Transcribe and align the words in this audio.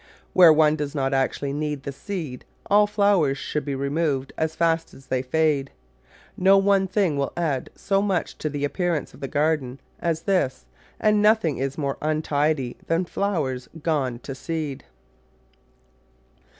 Where 0.33 0.51
one 0.51 0.75
does 0.77 0.95
not 0.95 1.13
actually 1.13 1.53
need 1.53 1.83
the 1.83 1.91
seed 1.91 2.43
all 2.65 2.87
flowers 2.87 3.37
should 3.37 3.63
be 3.63 3.75
removed 3.75 4.33
as 4.35 4.55
fast 4.55 4.95
as 4.95 5.05
they 5.05 5.21
fade. 5.21 5.69
No 6.35 6.57
one 6.57 6.87
thing 6.87 7.17
will 7.17 7.31
add 7.37 7.69
so 7.75 8.01
much 8.01 8.35
to 8.39 8.49
the 8.49 8.65
appearance 8.65 9.13
of 9.13 9.19
the 9.19 9.27
garden 9.27 9.79
as 9.99 10.23
this, 10.23 10.65
as 10.99 11.13
nothing 11.13 11.59
is 11.59 11.77
more 11.77 11.99
untidy 12.01 12.77
than 12.87 13.05
flowers 13.05 13.69
gone 13.83 14.17
to 14.23 14.33
seed. 14.33 14.85